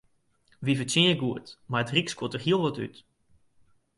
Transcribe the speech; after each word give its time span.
Wy 0.63 0.73
fertsjinje 0.79 1.15
goed, 1.21 1.47
mar 1.69 1.81
it 1.83 1.93
ryk 1.93 2.09
skuort 2.11 2.33
der 2.35 2.43
hiel 2.43 2.61
wat 2.63 2.81
út. 2.85 2.95